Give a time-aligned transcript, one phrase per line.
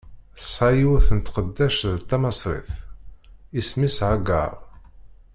[0.37, 2.71] Tesɛa yiwet n tqeddact d tamaṣrit,
[3.59, 4.53] isem-is Hagaṛ.